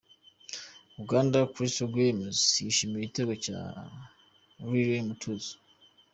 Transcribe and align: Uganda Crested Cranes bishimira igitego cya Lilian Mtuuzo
Uganda 1.01 1.39
Crested 1.53 1.89
Cranes 1.93 2.39
bishimira 2.65 2.99
igitego 3.01 3.33
cya 3.45 3.59
Lilian 4.69 5.07
Mtuuzo 5.11 5.55